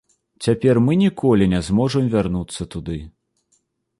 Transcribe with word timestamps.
Цяпер 0.45 0.79
мы 0.85 0.95
ніколі 1.01 1.45
не 1.53 1.59
зможам 1.69 2.09
вярнуцца 2.15 2.69
туды. 2.77 2.97